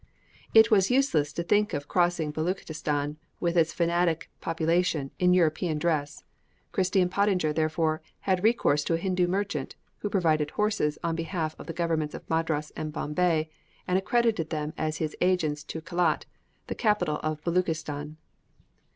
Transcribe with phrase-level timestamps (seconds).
[0.55, 6.23] It was useless to think of crossing Beluchistan, with its fanatic population, in European dress.
[6.71, 11.55] Christie and Pottinger, therefore, had recourse to a Hindu merchant, who provided horses on behalf
[11.59, 13.51] of the Governments of Madras and Bombay,
[13.87, 16.25] and accredited them as his agents to Kelat,
[16.65, 18.15] the capital of Beluchistan.